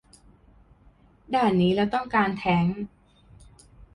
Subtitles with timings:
[1.33, 2.77] ด่านนี้เราต้องการแทงค์